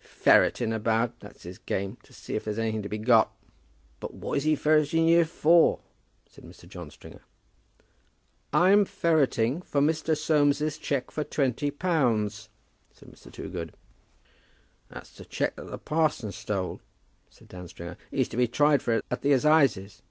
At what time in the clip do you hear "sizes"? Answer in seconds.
19.36-20.02